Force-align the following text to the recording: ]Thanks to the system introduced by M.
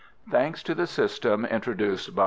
]Thanks 0.31 0.63
to 0.63 0.73
the 0.73 0.87
system 0.87 1.45
introduced 1.45 2.15
by 2.15 2.19
M. 2.19 2.19